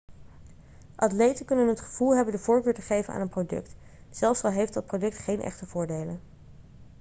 [0.95, 3.75] atleten kunnen het gevoel hebben de voorkeur te geven aan een product
[4.09, 6.19] zelfs al heeft dat product geen echte voordelen